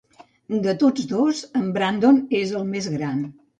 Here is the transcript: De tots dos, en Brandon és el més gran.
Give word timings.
De 0.67 0.73
tots 0.83 1.05
dos, 1.11 1.43
en 1.61 1.69
Brandon 1.77 2.19
és 2.43 2.57
el 2.63 2.69
més 2.75 2.91
gran. 2.99 3.25